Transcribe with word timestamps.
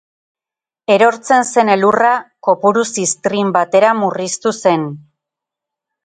Erortzen 0.93 1.43
zen 1.49 1.67
elurra 1.73 2.13
kopuru 2.47 2.85
ziztrin 3.03 3.51
batera 3.59 3.91
murriztu 3.99 4.53
zen. 4.63 4.87